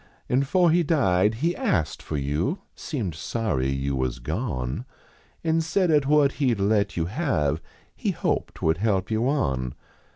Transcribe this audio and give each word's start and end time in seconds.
An 0.27 0.41
fore 0.41 0.71
he 0.71 0.81
died 0.81 1.35
he 1.45 1.55
ast 1.55 2.01
for 2.01 2.17
you 2.17 2.63
Seemed 2.75 3.13
sorry 3.13 3.69
you 3.69 3.95
was 3.95 4.17
gone, 4.17 4.85
An 5.43 5.61
said 5.61 5.91
at 5.91 6.07
what 6.07 6.31
he 6.41 6.55
d 6.55 6.63
let 6.63 6.97
yon 6.97 7.05
have 7.05 7.61
He 7.95 8.09
hoped 8.09 8.63
would 8.63 8.79
help 8.79 9.11
you 9.11 9.29
on." 9.29 9.75